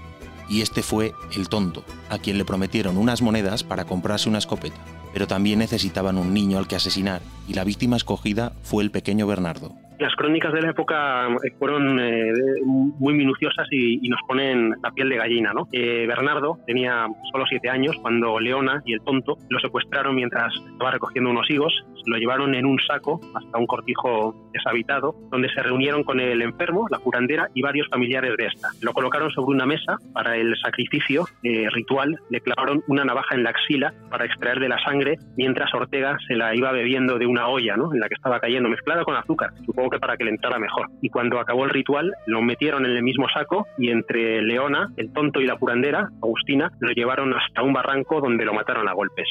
y 0.51 0.61
este 0.61 0.83
fue 0.83 1.15
el 1.35 1.49
tonto, 1.49 1.85
a 2.11 2.19
quien 2.19 2.37
le 2.37 2.45
prometieron 2.45 2.99
unas 2.99 3.23
monedas 3.23 3.63
para 3.63 3.85
comprarse 3.85 4.29
una 4.29 4.39
escopeta, 4.39 4.85
pero 5.13 5.27
también 5.27 5.61
necesitaban 5.61 6.19
un 6.19 6.35
niño 6.35 6.59
al 6.59 6.67
que 6.67 6.77
asesinar, 6.77 7.23
y 7.49 7.55
la 7.55 7.65
víctima 7.65 7.97
escogida 7.97 8.53
fue 8.63 8.83
el 8.83 8.91
pequeño 8.91 9.27
Bernardo. 9.27 9.73
Las 10.01 10.17
crónicas 10.17 10.55
de 10.55 10.63
la 10.63 10.71
época 10.71 11.29
eh, 11.45 11.51
fueron 11.59 12.01
eh, 12.01 12.33
muy 12.65 13.13
minuciosas 13.13 13.69
y, 13.71 14.09
nos 14.09 14.21
ponen 14.27 14.71
la 14.83 14.91
piel 14.93 15.11
de 15.11 15.19
gallina. 15.19 15.53
¿no? 15.53 15.69
Eh, 15.73 16.07
Bernardo 16.07 16.59
tenía 16.67 17.07
solo 17.31 17.45
siete 17.47 17.69
años 17.69 17.95
cuando 18.01 18.41
Leona 18.41 18.83
y 18.87 18.95
el 18.95 19.03
tonto 19.03 19.37
lo 19.51 19.61
secuestraron 19.61 20.17
mientras 20.17 20.55
estaba 20.73 20.93
recogiendo 20.93 21.29
unos 21.29 21.49
higos, 21.51 21.85
lo 22.07 22.17
llevaron 22.17 22.55
en 22.55 22.65
un 22.65 22.79
saco 22.81 23.21
hasta 23.35 23.59
un 23.59 23.67
cortijo 23.67 24.35
deshabitado, 24.55 25.15
donde 25.31 25.51
se 25.51 25.63
reunieron 25.63 26.03
con 26.03 26.19
el 26.19 26.41
enfermo, 26.41 26.87
la 26.91 26.99
curandera 26.99 27.49
y 27.55 27.61
varios 27.61 27.87
familiares 27.89 28.35
de 28.39 28.47
esta. 28.47 28.69
Lo 28.81 28.95
colocaron 28.95 29.31
sobre 29.31 29.55
una 29.55 29.67
mesa 29.67 29.99
para 30.15 30.35
el 30.37 30.57
sacrificio 30.65 31.27
ritual, 31.43 32.19
le 32.31 32.41
clavaron 32.41 32.83
una 32.89 33.05
navaja 33.05 33.35
en 33.35 33.45
la 33.45 33.51
axila 33.51 33.93
para 34.11 34.25
extraer 34.25 34.61
de 34.61 34.71
la 34.71 34.83
sangre, 34.83 35.19
mientras 35.37 35.73
Ortega 35.75 36.17
se 36.27 36.37
la 36.37 36.55
iba 36.55 36.73
bebiendo 36.73 37.19
de 37.19 37.27
una 37.27 37.49
olla 37.49 37.77
¿no? 37.77 37.93
en 37.93 38.01
la 38.01 38.09
que 38.09 38.15
estaba 38.15 38.41
cayendo, 38.41 38.71
mezclada 38.71 39.05
con 39.05 39.15
azúcar. 39.15 39.51
Supongo 39.67 39.90
que 39.91 39.99
para 39.99 40.17
que 40.17 40.25
le 40.25 40.31
entrara 40.31 40.59
mejor. 40.59 40.89
Y 41.03 41.11
cuando 41.11 41.39
acabó 41.39 41.65
el 41.65 41.71
ritual, 41.71 42.13
lo 42.27 42.43
metieron 42.43 42.87
en 42.87 42.93
el 42.93 43.03
mismo 43.03 43.27
saco 43.29 43.67
y 43.77 43.91
entre 43.91 44.43
Leona, 44.43 44.93
el 44.97 45.13
tonto 45.13 45.41
y 45.41 45.47
la 45.47 45.57
curandera, 45.57 46.11
Agustina, 46.23 46.71
lo 46.81 46.91
llevaron 46.93 47.35
hasta 47.35 47.63
un 47.63 47.73
barranco 47.73 48.21
donde 48.21 48.45
lo 48.45 48.55
mataron 48.55 48.89
a 48.89 48.93
golpes. 48.93 49.29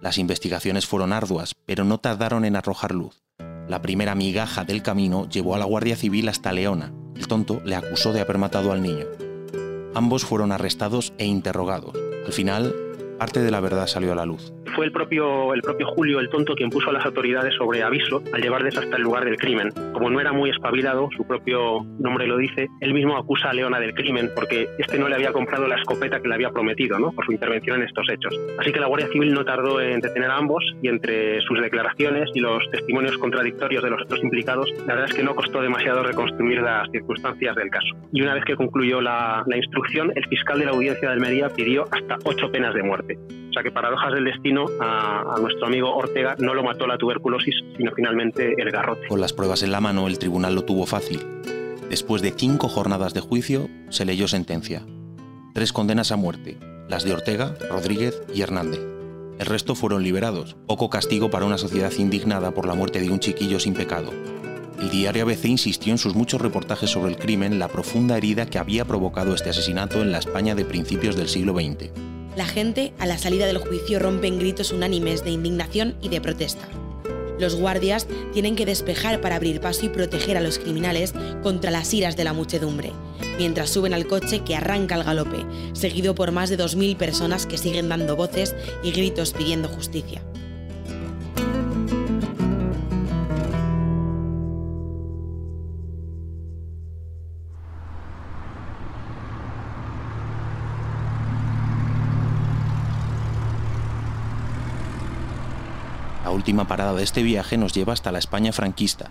Las 0.00 0.16
investigaciones 0.16 0.86
fueron 0.86 1.12
arduas, 1.12 1.54
pero 1.66 1.84
no 1.84 1.98
tardaron 1.98 2.44
en 2.44 2.56
arrojar 2.56 2.94
luz. 2.94 3.22
La 3.68 3.82
primera 3.82 4.14
migaja 4.14 4.64
del 4.64 4.82
camino 4.82 5.28
llevó 5.28 5.54
a 5.54 5.58
la 5.58 5.66
Guardia 5.66 5.94
Civil 5.94 6.28
hasta 6.28 6.52
Leona. 6.52 6.92
El 7.14 7.28
tonto 7.28 7.60
le 7.64 7.76
acusó 7.76 8.12
de 8.12 8.20
haber 8.20 8.38
matado 8.38 8.72
al 8.72 8.82
niño. 8.82 9.04
Ambos 9.94 10.24
fueron 10.24 10.52
arrestados 10.52 11.12
e 11.18 11.26
interrogados 11.26 11.94
Al 12.24 12.32
final, 12.32 12.74
parte 13.18 13.40
de 13.40 13.50
la 13.50 13.60
verdad 13.60 13.86
salió 13.86 14.12
a 14.12 14.14
la 14.14 14.24
luz. 14.24 14.52
Fue 14.74 14.86
el 14.86 14.92
propio, 14.92 15.52
el 15.54 15.62
propio 15.62 15.86
Julio 15.88 16.20
el 16.20 16.28
tonto 16.28 16.54
quien 16.54 16.70
puso 16.70 16.90
a 16.90 16.92
las 16.92 17.04
autoridades 17.04 17.54
sobre 17.54 17.82
aviso 17.82 18.22
al 18.32 18.42
llevarles 18.42 18.76
hasta 18.76 18.96
el 18.96 19.02
lugar 19.02 19.24
del 19.24 19.36
crimen. 19.36 19.70
Como 19.92 20.10
no 20.10 20.20
era 20.20 20.32
muy 20.32 20.50
espabilado, 20.50 21.08
su 21.16 21.26
propio 21.26 21.84
nombre 21.98 22.26
lo 22.26 22.36
dice, 22.36 22.68
él 22.80 22.94
mismo 22.94 23.16
acusa 23.16 23.50
a 23.50 23.52
Leona 23.52 23.80
del 23.80 23.94
crimen 23.94 24.30
porque 24.34 24.68
este 24.78 24.98
no 24.98 25.08
le 25.08 25.16
había 25.16 25.32
comprado 25.32 25.66
la 25.66 25.76
escopeta 25.76 26.20
que 26.20 26.28
le 26.28 26.34
había 26.34 26.50
prometido 26.50 26.98
¿no? 26.98 27.12
por 27.12 27.24
su 27.24 27.32
intervención 27.32 27.80
en 27.80 27.88
estos 27.88 28.06
hechos. 28.10 28.38
Así 28.58 28.72
que 28.72 28.80
la 28.80 28.86
Guardia 28.86 29.08
Civil 29.08 29.32
no 29.32 29.44
tardó 29.44 29.80
en 29.80 30.00
detener 30.00 30.30
a 30.30 30.36
ambos 30.36 30.64
y 30.82 30.88
entre 30.88 31.40
sus 31.42 31.60
declaraciones 31.60 32.30
y 32.34 32.40
los 32.40 32.62
testimonios 32.70 33.18
contradictorios 33.18 33.82
de 33.82 33.90
los 33.90 34.02
otros 34.02 34.22
implicados, 34.22 34.70
la 34.86 34.94
verdad 34.94 35.10
es 35.10 35.14
que 35.14 35.22
no 35.22 35.34
costó 35.34 35.60
demasiado 35.60 36.02
reconstruir 36.02 36.60
las 36.60 36.90
circunstancias 36.90 37.54
del 37.56 37.70
caso. 37.70 37.96
Y 38.12 38.22
una 38.22 38.34
vez 38.34 38.44
que 38.44 38.56
concluyó 38.56 39.00
la, 39.00 39.44
la 39.46 39.56
instrucción, 39.56 40.12
el 40.14 40.26
fiscal 40.26 40.58
de 40.58 40.66
la 40.66 40.72
audiencia 40.72 41.08
de 41.08 41.14
Almería 41.14 41.48
pidió 41.48 41.84
hasta 41.90 42.16
ocho 42.24 42.50
penas 42.50 42.74
de 42.74 42.82
muerte. 42.82 43.18
O 43.50 43.52
sea 43.52 43.62
que 43.64 43.72
paradojas 43.72 44.12
del 44.12 44.24
destino, 44.24 44.66
a, 44.80 45.34
a, 45.34 45.40
nuestro 45.40 45.66
amigo 45.66 45.92
Ortega 45.94 46.36
no 46.38 46.54
lo 46.54 46.62
mató 46.62 46.86
la 46.86 46.96
tuberculosis, 46.96 47.54
sino 47.76 47.90
finalmente 47.96 48.54
el 48.56 48.70
garrote. 48.70 49.08
Con 49.08 49.20
las 49.20 49.32
pruebas 49.32 49.64
en 49.64 49.72
la 49.72 49.80
mano, 49.80 50.06
el 50.06 50.18
tribunal 50.18 50.54
lo 50.54 50.62
tuvo 50.62 50.86
fácil. 50.86 51.20
Después 51.90 52.22
de 52.22 52.30
cinco 52.30 52.68
jornadas 52.68 53.12
de 53.12 53.20
juicio, 53.20 53.68
se 53.88 54.04
leyó 54.04 54.28
sentencia. 54.28 54.82
Tres 55.52 55.72
condenas 55.72 56.12
a 56.12 56.16
muerte, 56.16 56.58
las 56.88 57.02
de 57.02 57.12
Ortega, 57.12 57.56
Rodríguez 57.68 58.22
y 58.32 58.42
Hernández. 58.42 58.80
El 59.40 59.46
resto 59.46 59.74
fueron 59.74 60.04
liberados, 60.04 60.54
poco 60.68 60.88
castigo 60.88 61.30
para 61.30 61.46
una 61.46 61.58
sociedad 61.58 61.92
indignada 61.98 62.52
por 62.52 62.66
la 62.66 62.74
muerte 62.74 63.00
de 63.00 63.10
un 63.10 63.18
chiquillo 63.18 63.58
sin 63.58 63.74
pecado. 63.74 64.12
El 64.78 64.90
diario 64.90 65.24
ABC 65.24 65.46
insistió 65.46 65.92
en 65.92 65.98
sus 65.98 66.14
muchos 66.14 66.40
reportajes 66.40 66.90
sobre 66.90 67.10
el 67.10 67.18
crimen 67.18 67.58
la 67.58 67.68
profunda 67.68 68.16
herida 68.16 68.46
que 68.46 68.58
había 68.58 68.84
provocado 68.84 69.34
este 69.34 69.50
asesinato 69.50 70.00
en 70.00 70.12
la 70.12 70.18
España 70.18 70.54
de 70.54 70.64
principios 70.64 71.16
del 71.16 71.28
siglo 71.28 71.54
XX. 71.54 71.90
La 72.36 72.46
gente, 72.46 72.92
a 72.98 73.06
la 73.06 73.18
salida 73.18 73.46
del 73.46 73.58
juicio, 73.58 73.98
rompe 73.98 74.28
en 74.28 74.38
gritos 74.38 74.72
unánimes 74.72 75.24
de 75.24 75.30
indignación 75.30 75.96
y 76.00 76.08
de 76.08 76.20
protesta. 76.20 76.68
Los 77.40 77.56
guardias 77.56 78.06
tienen 78.32 78.54
que 78.54 78.66
despejar 78.66 79.20
para 79.20 79.36
abrir 79.36 79.60
paso 79.60 79.86
y 79.86 79.88
proteger 79.88 80.36
a 80.36 80.40
los 80.40 80.58
criminales 80.58 81.14
contra 81.42 81.70
las 81.70 81.92
iras 81.94 82.16
de 82.16 82.24
la 82.24 82.34
muchedumbre, 82.34 82.92
mientras 83.38 83.70
suben 83.70 83.94
al 83.94 84.06
coche 84.06 84.40
que 84.44 84.54
arranca 84.54 84.94
al 84.94 85.04
galope, 85.04 85.44
seguido 85.72 86.14
por 86.14 86.32
más 86.32 86.50
de 86.50 86.58
2.000 86.58 86.96
personas 86.96 87.46
que 87.46 87.58
siguen 87.58 87.88
dando 87.88 88.14
voces 88.14 88.54
y 88.82 88.92
gritos 88.92 89.32
pidiendo 89.32 89.68
justicia. 89.68 90.22
La 106.30 106.36
última 106.36 106.68
parada 106.68 106.94
de 106.94 107.02
este 107.02 107.24
viaje 107.24 107.58
nos 107.58 107.72
lleva 107.72 107.92
hasta 107.92 108.12
la 108.12 108.20
España 108.20 108.52
franquista. 108.52 109.10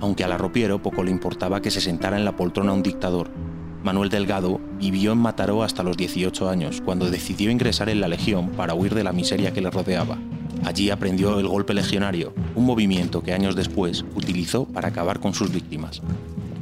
Aunque 0.00 0.24
al 0.24 0.32
arropiero 0.32 0.80
poco 0.80 1.02
le 1.02 1.10
importaba 1.10 1.60
que 1.60 1.70
se 1.70 1.82
sentara 1.82 2.16
en 2.16 2.24
la 2.24 2.34
poltrona 2.34 2.72
un 2.72 2.82
dictador, 2.82 3.28
Manuel 3.84 4.08
Delgado 4.08 4.58
vivió 4.78 5.12
en 5.12 5.18
Mataró 5.18 5.62
hasta 5.62 5.82
los 5.82 5.98
18 5.98 6.48
años, 6.48 6.80
cuando 6.82 7.10
decidió 7.10 7.50
ingresar 7.50 7.90
en 7.90 8.00
la 8.00 8.08
Legión 8.08 8.48
para 8.52 8.72
huir 8.72 8.94
de 8.94 9.04
la 9.04 9.12
miseria 9.12 9.52
que 9.52 9.60
le 9.60 9.70
rodeaba. 9.70 10.16
Allí 10.64 10.88
aprendió 10.88 11.38
el 11.38 11.46
golpe 11.46 11.74
legionario, 11.74 12.32
un 12.54 12.64
movimiento 12.64 13.22
que 13.22 13.34
años 13.34 13.54
después 13.54 14.06
utilizó 14.14 14.64
para 14.64 14.88
acabar 14.88 15.20
con 15.20 15.34
sus 15.34 15.52
víctimas 15.52 16.00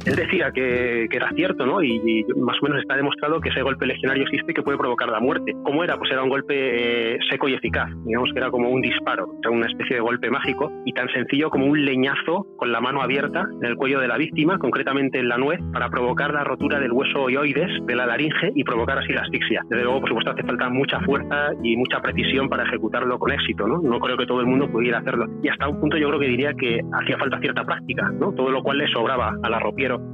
él 0.05 0.15
decía 0.15 0.51
que, 0.51 1.07
que, 1.09 1.17
era 1.17 1.29
cierto, 1.35 1.65
¿no? 1.65 1.81
Y, 1.81 2.01
y, 2.05 2.23
más 2.39 2.57
o 2.61 2.65
menos 2.65 2.81
está 2.81 2.95
demostrado 2.95 3.39
que 3.39 3.49
ese 3.49 3.61
golpe 3.61 3.85
legionario 3.85 4.23
existe 4.23 4.51
y 4.51 4.55
que 4.55 4.61
puede 4.61 4.77
provocar 4.77 5.09
la 5.09 5.19
muerte. 5.19 5.53
¿Cómo 5.63 5.83
era? 5.83 5.97
Pues 5.97 6.11
era 6.11 6.23
un 6.23 6.29
golpe 6.29 7.15
eh, 7.15 7.19
seco 7.29 7.47
y 7.47 7.53
eficaz. 7.53 7.89
Digamos 8.05 8.31
que 8.31 8.39
era 8.39 8.49
como 8.51 8.69
un 8.69 8.81
disparo, 8.81 9.27
era 9.41 9.51
una 9.51 9.67
especie 9.67 9.95
de 9.95 10.01
golpe 10.01 10.29
mágico 10.29 10.71
y 10.85 10.93
tan 10.93 11.09
sencillo 11.09 11.49
como 11.49 11.65
un 11.65 11.83
leñazo 11.83 12.45
con 12.57 12.71
la 12.71 12.81
mano 12.81 13.01
abierta 13.01 13.47
en 13.61 13.65
el 13.65 13.75
cuello 13.75 13.99
de 13.99 14.07
la 14.07 14.17
víctima, 14.17 14.57
concretamente 14.57 15.19
en 15.19 15.29
la 15.29 15.37
nuez, 15.37 15.59
para 15.73 15.89
provocar 15.89 16.33
la 16.33 16.43
rotura 16.43 16.79
del 16.79 16.91
hueso 16.91 17.29
ioides 17.29 17.71
de 17.85 17.95
la 17.95 18.05
laringe 18.05 18.51
y 18.55 18.63
provocar 18.63 18.99
así 18.99 19.13
la 19.13 19.21
asfixia. 19.21 19.61
Desde 19.69 19.83
luego, 19.83 19.99
por 20.01 20.09
supuesto, 20.09 20.31
hace 20.31 20.43
falta 20.43 20.69
mucha 20.69 20.99
fuerza 21.01 21.51
y 21.63 21.75
mucha 21.77 22.01
precisión 22.01 22.49
para 22.49 22.63
ejecutarlo 22.63 23.17
con 23.19 23.31
éxito, 23.31 23.67
¿no? 23.67 23.81
No 23.81 23.99
creo 23.99 24.17
que 24.17 24.25
todo 24.25 24.41
el 24.41 24.47
mundo 24.47 24.69
pudiera 24.69 24.99
hacerlo. 24.99 25.25
Y 25.43 25.49
hasta 25.49 25.67
un 25.67 25.79
punto 25.79 25.97
yo 25.97 26.07
creo 26.07 26.19
que 26.19 26.27
diría 26.27 26.53
que 26.53 26.79
hacía 26.93 27.17
falta 27.17 27.39
cierta 27.39 27.63
práctica, 27.63 28.09
¿no? 28.19 28.31
Todo 28.33 28.49
lo 28.49 28.63
cual 28.63 28.77
le 28.77 28.87
sobraba 28.87 29.33
a 29.41 29.49
la 29.49 29.59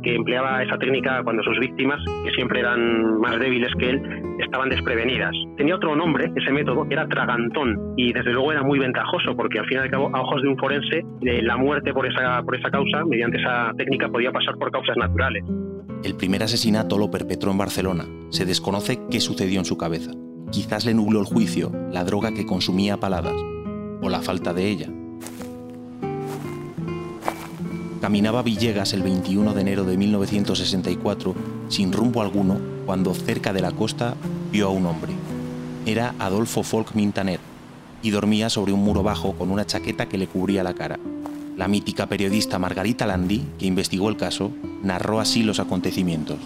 que 0.04 0.16
empleaba 0.16 0.64
esa 0.64 0.78
técnica 0.78 1.22
cuando 1.24 1.44
sus 1.44 1.60
víctimas, 1.60 2.00
que 2.24 2.32
siempre 2.32 2.60
eran 2.60 3.20
más 3.20 3.40
débiles 3.40 3.72
que 3.80 3.90
él, 3.90 4.02
estaban 4.40 4.70
desprevenidas. 4.70 5.32
Tenía 5.58 5.76
otro 5.76 5.96
nombre, 5.96 6.32
ese 6.36 6.52
método, 6.52 6.86
era 6.90 7.08
tragantón, 7.08 7.94
y 7.98 8.14
desde 8.14 8.32
luego 8.34 8.52
era 8.52 8.64
muy 8.64 8.80
ventajoso, 8.80 9.36
porque 9.36 9.60
al 9.60 9.66
fin 9.66 9.78
y 9.78 9.82
al 9.82 9.90
cabo, 9.90 10.16
a 10.16 10.22
ojos 10.22 10.42
de 10.42 10.50
un 10.50 10.58
forense, 10.58 11.04
eh, 11.22 11.42
la 11.42 11.58
muerte 11.58 11.94
por 11.94 12.06
esa, 12.06 12.42
por 12.44 12.56
esa 12.56 12.70
causa, 12.70 13.04
mediante 13.06 13.38
esa 13.38 13.72
técnica, 13.78 14.08
podía 14.10 14.32
pasar 14.32 14.56
por 14.56 14.72
causas 14.72 14.98
naturales. 14.98 15.44
El 16.04 16.16
primer 16.16 16.44
asesinato 16.44 16.98
lo 16.98 17.10
perpetró 17.10 17.52
en 17.52 17.58
Barcelona. 17.58 18.06
Se 18.30 18.46
desconoce 18.46 19.00
qué 19.10 19.20
sucedió 19.20 19.60
en 19.60 19.66
su 19.66 19.78
cabeza. 19.78 20.12
Quizás 20.52 20.86
le 20.86 20.94
nubló 20.94 21.20
el 21.20 21.26
juicio, 21.26 21.72
la 21.92 22.04
droga 22.04 22.34
que 22.34 22.46
consumía 22.46 22.96
a 22.96 23.00
paladas, 23.00 23.36
o 24.02 24.10
la 24.10 24.22
falta 24.22 24.54
de 24.54 24.70
ella. 24.70 24.88
Caminaba 28.06 28.44
Villegas 28.44 28.94
el 28.94 29.02
21 29.02 29.56
de 29.56 29.62
enero 29.62 29.84
de 29.84 29.98
1964 29.98 31.34
sin 31.70 31.92
rumbo 31.92 32.22
alguno 32.22 32.60
cuando 32.86 33.16
cerca 33.16 33.52
de 33.52 33.62
la 33.62 33.72
costa 33.72 34.14
vio 34.52 34.68
a 34.68 34.70
un 34.70 34.86
hombre. 34.86 35.12
Era 35.88 36.14
Adolfo 36.20 36.62
Folk 36.62 36.94
Mintaner 36.94 37.40
y 38.04 38.12
dormía 38.12 38.52
sobre 38.52 38.74
un 38.74 38.82
muro 38.82 39.02
bajo 39.02 39.34
con 39.34 39.50
una 39.50 39.66
chaqueta 39.66 40.08
que 40.08 40.20
le 40.20 40.28
cubría 40.28 40.62
la 40.62 40.76
cara. 40.76 41.00
La 41.58 41.68
mítica 41.68 42.06
periodista 42.06 42.60
Margarita 42.60 43.08
Landi, 43.08 43.44
que 43.58 43.66
investigó 43.66 44.08
el 44.10 44.18
caso, 44.18 44.52
narró 44.84 45.20
así 45.20 45.42
los 45.42 45.60
acontecimientos. 45.60 46.38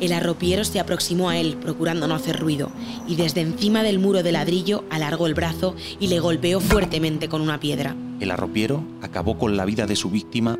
El 0.00 0.14
arropiero 0.14 0.64
se 0.64 0.80
aproximó 0.80 1.28
a 1.28 1.36
él, 1.36 1.58
procurando 1.60 2.08
no 2.08 2.14
hacer 2.14 2.40
ruido, 2.40 2.70
y 3.06 3.16
desde 3.16 3.42
encima 3.42 3.82
del 3.82 3.98
muro 3.98 4.22
de 4.22 4.32
ladrillo 4.32 4.84
alargó 4.88 5.26
el 5.26 5.34
brazo 5.34 5.76
y 6.00 6.06
le 6.06 6.20
golpeó 6.20 6.58
fuertemente 6.58 7.28
con 7.28 7.42
una 7.42 7.60
piedra. 7.60 7.94
El 8.18 8.30
arropiero 8.30 8.82
acabó 9.02 9.36
con 9.36 9.58
la 9.58 9.66
vida 9.66 9.86
de 9.86 9.94
su 9.94 10.08
víctima 10.08 10.58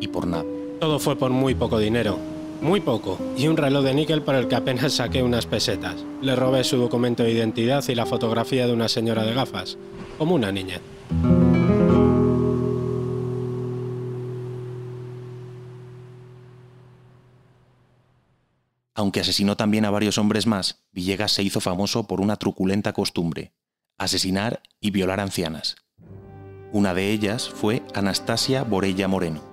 y 0.00 0.08
por 0.08 0.26
nada. 0.26 0.44
Todo 0.80 0.98
fue 0.98 1.16
por 1.16 1.30
muy 1.30 1.54
poco 1.54 1.78
dinero. 1.78 2.18
Muy 2.60 2.80
poco. 2.80 3.18
Y 3.36 3.48
un 3.48 3.56
reloj 3.56 3.84
de 3.84 3.94
níquel 3.94 4.22
por 4.22 4.34
el 4.34 4.48
que 4.48 4.56
apenas 4.56 4.94
saqué 4.94 5.22
unas 5.22 5.46
pesetas. 5.46 5.96
Le 6.20 6.36
robé 6.36 6.62
su 6.64 6.76
documento 6.76 7.22
de 7.22 7.32
identidad 7.32 7.84
y 7.88 7.94
la 7.94 8.06
fotografía 8.06 8.66
de 8.66 8.72
una 8.72 8.88
señora 8.88 9.24
de 9.24 9.34
gafas. 9.34 9.78
Como 10.18 10.34
una 10.34 10.52
niña. 10.52 10.80
Aunque 18.94 19.20
asesinó 19.20 19.56
también 19.56 19.86
a 19.86 19.90
varios 19.90 20.18
hombres 20.18 20.46
más, 20.46 20.84
Villegas 20.92 21.32
se 21.32 21.42
hizo 21.42 21.60
famoso 21.60 22.06
por 22.06 22.20
una 22.20 22.36
truculenta 22.36 22.92
costumbre, 22.92 23.54
asesinar 23.96 24.62
y 24.78 24.90
violar 24.90 25.20
ancianas. 25.20 25.76
Una 26.72 26.92
de 26.92 27.10
ellas 27.10 27.48
fue 27.48 27.82
Anastasia 27.94 28.62
Borella 28.62 29.08
Moreno. 29.08 29.49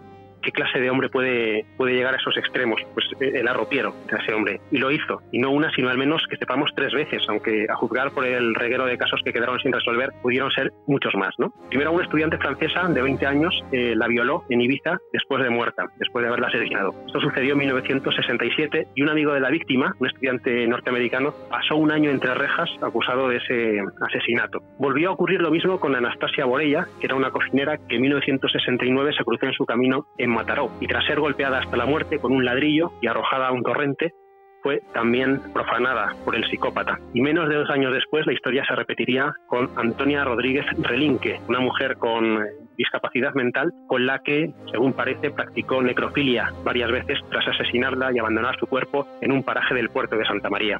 ¿Qué 0.48 0.54
clase 0.54 0.80
de 0.80 0.90
hombre 0.90 1.10
puede, 1.10 1.66
puede 1.76 1.94
llegar 1.94 2.14
a 2.14 2.18
esos 2.18 2.38
extremos? 2.38 2.80
Pues 2.94 3.06
el 3.20 3.46
arropiero 3.50 3.94
de 4.10 4.16
ese 4.16 4.34
hombre. 4.34 4.62
Y 4.72 4.78
lo 4.78 4.90
hizo. 4.92 5.22
Y 5.34 5.40
no 5.40 5.52
una, 5.52 5.70
sino 5.72 5.90
al 5.90 5.98
menos 5.98 6.24
que 6.30 6.38
sepamos 6.38 6.72
tres 6.74 6.94
veces, 6.94 7.22
aunque 7.28 7.66
a 7.70 7.76
juzgar 7.76 8.12
por 8.12 8.26
el 8.26 8.56
reguero 8.56 8.86
de 8.86 8.98
casos 8.98 9.20
que 9.26 9.34
quedaron 9.34 9.60
sin 9.60 9.74
resolver, 9.74 10.10
pudieron 10.22 10.50
ser 10.52 10.72
muchos 10.88 11.14
más. 11.16 11.36
¿no? 11.38 11.52
Primero, 11.68 11.92
una 11.92 12.06
estudiante 12.06 12.38
francesa 12.38 12.88
de 12.88 13.02
20 13.02 13.26
años 13.26 13.62
eh, 13.74 13.94
la 13.98 14.08
violó 14.08 14.46
en 14.50 14.62
Ibiza 14.62 15.00
después 15.12 15.44
de 15.44 15.50
muerta, 15.50 15.84
después 16.00 16.24
de 16.24 16.30
haberla 16.30 16.48
asesinado. 16.48 16.96
Esto 17.06 17.20
sucedió 17.20 17.52
en 17.52 17.60
1967 17.60 18.88
y 18.96 19.02
un 19.02 19.10
amigo 19.10 19.34
de 19.34 19.42
la 19.42 19.50
víctima, 19.50 19.94
un 20.00 20.08
estudiante 20.08 20.66
norteamericano, 20.66 21.34
pasó 21.50 21.76
un 21.76 21.92
año 21.92 22.10
entre 22.10 22.34
rejas 22.34 22.70
acusado 22.82 23.28
de 23.28 23.36
ese 23.36 23.82
asesinato. 24.00 24.62
Volvió 24.80 25.10
a 25.10 25.12
ocurrir 25.12 25.42
lo 25.42 25.52
mismo 25.52 25.78
con 25.82 25.94
Anastasia 25.94 26.46
Borella, 26.46 26.88
que 27.02 27.08
era 27.08 27.16
una 27.16 27.32
cocinera 27.32 27.78
que 27.90 27.98
en 27.98 28.02
1969 28.04 29.12
se 29.18 29.26
cruzó 29.26 29.46
en 29.46 29.52
su 29.52 29.66
camino 29.66 30.06
en 30.18 30.37
Mataró 30.38 30.70
y 30.80 30.86
tras 30.86 31.04
ser 31.06 31.20
golpeada 31.20 31.58
hasta 31.58 31.76
la 31.76 31.88
muerte 31.88 32.20
con 32.20 32.32
un 32.32 32.46
ladrillo 32.46 32.92
y 33.02 33.08
arrojada 33.08 33.48
a 33.48 33.52
un 33.52 33.64
torrente, 33.64 34.14
fue 34.62 34.84
también 34.94 35.42
profanada 35.52 36.16
por 36.24 36.36
el 36.36 36.48
psicópata. 36.48 37.00
Y 37.16 37.22
menos 37.22 37.50
de 37.50 37.56
dos 37.56 37.72
años 37.72 37.92
después 37.92 38.28
la 38.28 38.34
historia 38.34 38.64
se 38.68 38.76
repetiría 38.76 39.34
con 39.48 39.72
Antonia 39.76 40.24
Rodríguez 40.24 40.66
Relinque, 40.78 41.40
una 41.48 41.60
mujer 41.60 41.98
con 41.98 42.40
discapacidad 42.78 43.34
mental 43.34 43.74
con 43.88 44.06
la 44.06 44.20
que, 44.20 44.54
según 44.72 44.94
parece, 44.94 45.32
practicó 45.32 45.82
necrofilia 45.82 46.54
varias 46.64 46.92
veces 46.92 47.18
tras 47.32 47.48
asesinarla 47.48 48.14
y 48.14 48.20
abandonar 48.20 48.60
su 48.60 48.68
cuerpo 48.68 49.08
en 49.22 49.32
un 49.32 49.42
paraje 49.42 49.74
del 49.74 49.90
puerto 49.90 50.18
de 50.18 50.26
Santa 50.26 50.52
María. 50.52 50.80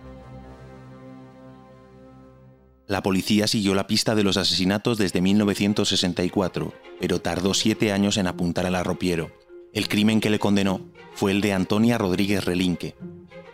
La 2.86 3.02
policía 3.02 3.48
siguió 3.48 3.74
la 3.74 3.88
pista 3.88 4.16
de 4.16 4.24
los 4.24 4.38
asesinatos 4.38 4.98
desde 4.98 5.20
1964, 5.20 6.74
pero 7.02 7.20
tardó 7.20 7.54
siete 7.54 7.92
años 7.92 8.18
en 8.18 8.28
apuntar 8.28 8.66
al 8.66 8.76
arropiero. 8.76 9.30
El 9.78 9.90
crimen 9.90 10.22
que 10.22 10.32
le 10.32 10.40
condenó 10.40 10.82
fue 11.14 11.30
el 11.30 11.40
de 11.40 11.54
Antonia 11.54 12.00
Rodríguez 12.00 12.46
Relinque. 12.46 12.96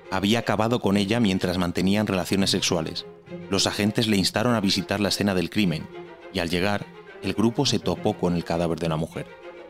Había 0.10 0.40
acabado 0.40 0.80
con 0.80 0.96
ella 0.96 1.20
mientras 1.20 1.58
mantenían 1.58 2.08
relaciones 2.08 2.50
sexuales. 2.50 3.06
los 3.50 3.68
agentes 3.68 4.08
le 4.08 4.16
instaron 4.16 4.56
a 4.56 4.62
visitar 4.62 5.02
la 5.02 5.10
escena 5.10 5.36
del 5.36 5.50
crimen 5.50 5.86
y 6.32 6.40
al 6.40 6.50
llegar, 6.50 6.86
el 7.24 7.34
grupo 7.34 7.66
se 7.66 7.78
topó 7.78 8.14
con 8.14 8.38
el 8.38 8.46
cadáver 8.46 8.80
de 8.80 8.88
la 8.88 8.96
mujer. 8.96 9.28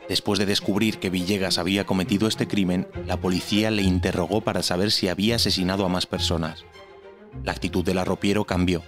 Después 0.08 0.38
de 0.38 0.46
descubrir 0.46 1.00
que 1.00 1.10
Villegas 1.10 1.58
había 1.58 1.88
cometido 1.88 2.28
este 2.28 2.48
crimen, 2.48 2.88
la 3.08 3.18
policía 3.18 3.72
le 3.72 3.82
interrogó 3.82 4.42
para 4.42 4.62
saber 4.62 4.92
si 4.92 5.08
había 5.08 5.38
asesinado 5.38 5.88
a 5.88 5.90
más 5.90 6.06
personas. 6.06 6.66
La 7.44 7.54
actitud 7.54 7.84
del 7.84 7.98
arropiero 7.98 8.46
cambió. 8.46 8.84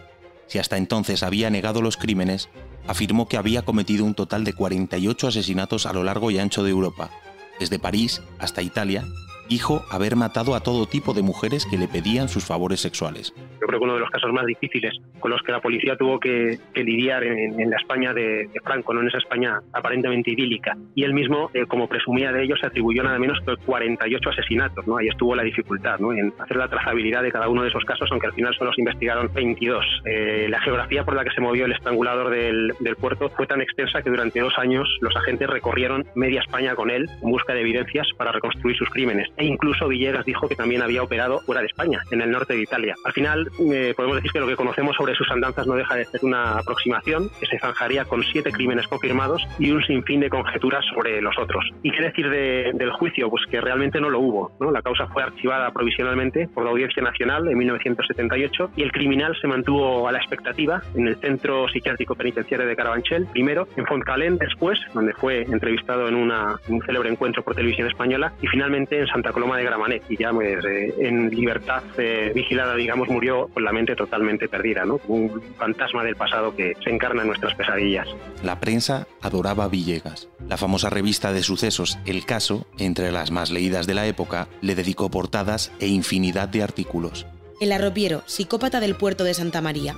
Si 0.46 0.60
hasta 0.60 0.78
entonces 0.78 1.24
había 1.24 1.50
negado 1.50 1.82
los 1.82 1.98
crímenes, 1.98 2.48
afirmó 2.86 3.28
que 3.28 3.38
había 3.38 3.64
cometido 3.64 4.06
un 4.06 4.14
total 4.14 4.44
de 4.44 4.54
48 4.54 5.30
asesinatos 5.30 5.88
a 5.88 5.94
lo 5.94 6.04
largo 6.04 6.30
y 6.30 6.38
ancho 6.38 6.64
de 6.64 6.70
Europa, 6.70 7.10
desde 7.60 7.80
París 7.80 8.22
hasta 8.40 8.62
Italia, 8.62 9.04
dijo 9.50 9.84
haber 9.90 10.16
matado 10.16 10.56
a 10.56 10.62
todo 10.62 10.88
tipo 10.88 11.14
de 11.14 11.22
mujeres 11.22 11.66
que 11.66 11.78
le 11.78 11.88
pedían 11.88 12.30
sus 12.30 12.46
favores 12.46 12.80
sexuales. 12.80 13.34
Yo 13.62 13.68
creo 13.68 13.80
que 13.80 13.86
uno 13.86 13.94
de 13.96 14.00
los 14.02 14.10
casos 14.10 14.32
más 14.34 14.46
difíciles 14.46 14.94
con 15.20 15.32
los 15.32 15.42
que 15.42 15.52
la 15.52 15.62
policía 15.62 15.96
tuvo 15.98 16.20
que, 16.20 16.60
lidiar 16.76 17.24
en, 17.24 17.70
la 17.70 17.78
España 17.78 18.14
de, 18.14 18.50
Franco, 18.64 18.94
no 18.94 19.02
en 19.02 19.08
esa 19.08 19.18
España 19.18 19.60
aparentemente 19.74 20.32
idílica. 20.32 20.78
Y 20.94 21.04
él 21.04 21.14
mismo, 21.14 21.50
eh, 21.54 21.66
como 21.66 21.88
presumía 21.88 22.32
de 22.32 22.44
ellos, 22.44 22.60
se 22.60 22.68
atribuyó 22.68 23.02
nada 23.04 23.18
menos 23.18 23.40
que 23.46 23.56
48 23.66 24.30
asesinatos. 24.30 24.86
¿no? 24.88 24.98
Ahí 24.98 25.08
estuvo 25.08 25.36
la 25.36 25.44
dificultad 25.44 26.00
¿no? 26.00 26.14
en 26.14 26.34
hacer 26.38 26.58
la 26.58 26.68
trazabilidad 26.68 27.24
de 27.24 27.32
cada 27.32 27.50
uno 27.50 27.64
de 27.64 27.70
esos 27.70 27.84
casos, 27.86 28.08
aunque 28.12 28.28
al 28.28 28.34
final 28.34 28.54
solo 28.56 28.72
se 28.74 28.82
investigaron 28.82 29.32
22. 29.34 29.86
Eh, 30.06 30.48
la 30.50 30.62
geografía 30.62 31.04
por 31.04 31.16
la 31.16 31.24
que 31.24 31.32
se 31.32 31.42
movió 31.42 31.66
el 31.66 31.72
estrangulador 31.72 32.30
del 32.30 32.96
puerto 33.00 33.30
fue 33.30 33.48
tan 33.48 33.62
extensa 33.62 34.02
que 34.02 34.10
durante 34.10 34.40
dos 34.40 34.54
años 34.58 34.88
los 35.02 35.16
agentes 35.16 35.50
recorrieron 35.50 36.06
media 36.16 36.42
España 36.42 36.76
con 36.76 36.90
él 36.90 37.10
en 37.22 37.32
busca 37.32 37.54
de 37.54 37.62
evidencias 37.62 38.08
para 38.18 38.32
reconstruir 38.32 38.78
sus 38.78 38.90
crímenes. 38.90 39.28
E 39.38 39.46
incluso 39.46 39.88
Villegas 39.88 40.26
dijo 40.26 40.48
que 40.48 40.56
también 40.56 40.82
había 40.82 41.04
operado 41.04 41.40
fuera 41.42 41.62
de 41.62 41.68
España, 41.68 42.02
en 42.12 42.22
el 42.22 42.32
norte 42.32 42.54
de 42.54 42.62
Italia. 42.62 42.96
Al 43.04 43.14
final, 43.14 43.50
eh, 43.72 43.94
podemos 43.96 44.18
decir 44.18 44.32
que 44.32 44.40
lo 44.40 44.48
que 44.48 44.56
conocemos 44.56 44.96
sobre 44.96 45.16
sus 45.16 45.30
andanzas 45.32 45.68
no 45.68 45.76
deja 45.76 45.96
de 45.96 46.06
ser 46.06 46.22
una 46.24 46.58
aproximación 46.58 47.30
que 47.40 47.46
se 47.46 47.60
zanjaría 47.60 48.06
con 48.06 48.24
siete 48.24 48.52
crímenes 48.52 48.88
confirmados 48.88 49.46
y 49.60 49.72
un 49.72 49.84
sinfín 49.84 50.20
de 50.20 50.30
conjeturas 50.30 50.86
sobre 50.94 51.22
los 51.22 51.38
otros. 51.38 51.66
¿Y 51.84 51.92
qué 51.92 52.02
decir 52.04 52.30
del 52.30 52.92
juicio? 52.92 53.30
Pues 53.30 53.44
que 53.50 53.62
realmente 53.62 54.00
no 54.00 54.10
lo 54.10 54.20
hubo. 54.20 54.52
¿no? 54.60 54.72
La 54.72 54.82
causa 54.82 55.08
fue 55.08 55.24
archivada 55.24 55.72
provisionalmente 55.72 56.48
por 56.54 56.64
la 56.64 56.72
Audiencia 56.72 57.02
Nacional 57.04 57.48
en 57.48 57.58
1978 57.58 58.72
y 58.76 58.84
el 58.84 58.92
criminal 58.92 59.36
se 59.40 59.48
mantuvo 59.48 60.08
a 60.08 60.12
la 60.12 60.20
expectativa 60.20 60.82
en 60.96 61.08
el 61.08 61.16
Centro 61.18 61.68
Psiquiátrico 61.68 62.16
Penitenciario 62.16 62.68
de 62.68 62.76
Carabanchel, 62.76 63.28
primero, 63.28 63.68
en 63.76 63.86
Fontcalén 63.86 64.38
después, 64.38 64.80
donde 64.94 65.14
fue 65.14 65.44
entrevistado 65.44 66.08
en, 66.08 66.16
una, 66.16 66.56
un 66.70 66.82
célebre 66.82 67.10
encuentro 67.10 67.44
por 67.44 67.56
televisión 67.56 67.88
española, 67.88 68.34
y 68.42 68.48
finalmente 68.48 69.00
en 69.00 69.08
Santa 69.08 69.25
Coloma 69.32 69.58
de 69.58 69.64
Gramanet. 69.64 70.04
Y 70.10 70.18
ya 70.18 70.32
pues, 70.32 70.64
eh, 70.66 70.94
en 71.00 71.30
libertad 71.30 71.84
eh, 71.98 72.32
vigilada, 72.34 72.76
digamos, 72.76 73.10
murió 73.10 73.48
con 73.54 73.64
la 73.64 73.72
mente 73.72 73.96
totalmente 73.96 74.48
perdida, 74.48 74.86
¿no? 74.86 75.00
Un 75.08 75.42
fantasma 75.58 76.04
del 76.04 76.16
pasado 76.16 76.56
que 76.56 76.74
se 76.84 76.90
encarna 76.90 77.22
en 77.22 77.28
nuestras 77.28 77.56
pesadillas. 77.56 78.08
La 78.44 78.60
prensa 78.60 79.08
adoraba 79.22 79.66
a 79.66 79.68
Villegas. 79.68 80.30
La 80.48 80.58
famosa 80.58 80.90
revista 80.90 81.34
de 81.34 81.44
sucesos 81.44 81.98
El 82.06 82.26
Caso, 82.26 82.66
entre 82.78 83.12
las 83.12 83.32
más 83.32 83.52
leídas 83.52 83.88
de 83.88 83.94
la 83.94 84.08
época, 84.08 84.48
le 84.62 84.76
dedicó 84.76 85.10
portadas 85.10 85.72
e 85.80 85.88
infinidad 85.88 86.48
de 86.50 86.64
artículos. 86.64 87.26
El 87.62 87.72
arropiero, 87.72 88.24
psicópata 88.26 88.80
del 88.80 88.96
puerto 88.96 89.24
de 89.24 89.34
Santa 89.34 89.62
María. 89.62 89.96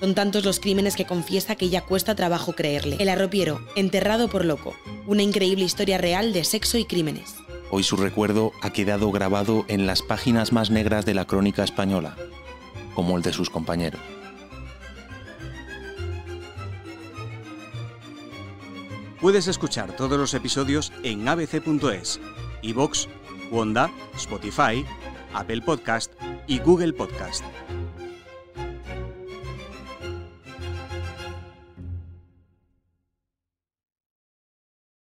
Son 0.00 0.14
tantos 0.14 0.44
los 0.44 0.60
crímenes 0.60 0.94
que 0.94 1.06
confiesa 1.06 1.56
que 1.56 1.70
ya 1.70 1.80
cuesta 1.80 2.14
trabajo 2.14 2.52
creerle. 2.52 2.96
El 3.00 3.08
arropiero, 3.08 3.60
enterrado 3.74 4.28
por 4.28 4.44
loco. 4.44 4.76
Una 5.06 5.22
increíble 5.22 5.64
historia 5.64 5.98
real 5.98 6.32
de 6.32 6.44
sexo 6.44 6.78
y 6.78 6.84
crímenes. 6.84 7.34
Hoy 7.70 7.82
su 7.82 7.96
recuerdo 7.96 8.52
ha 8.62 8.70
quedado 8.70 9.10
grabado 9.12 9.66
en 9.68 9.86
las 9.86 10.00
páginas 10.00 10.52
más 10.52 10.70
negras 10.70 11.04
de 11.04 11.12
la 11.12 11.26
crónica 11.26 11.64
española, 11.64 12.16
como 12.94 13.16
el 13.16 13.22
de 13.22 13.32
sus 13.32 13.50
compañeros. 13.50 14.00
Puedes 19.20 19.48
escuchar 19.48 19.94
todos 19.96 20.18
los 20.18 20.32
episodios 20.32 20.92
en 21.02 21.28
abc.es, 21.28 22.20
iVoox, 22.62 23.06
Wanda, 23.50 23.90
Spotify, 24.16 24.86
Apple 25.34 25.60
Podcast 25.60 26.12
y 26.46 26.60
Google 26.60 26.94
Podcast. 26.94 27.44